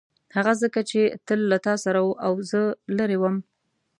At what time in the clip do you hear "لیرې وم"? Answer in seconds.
2.97-3.35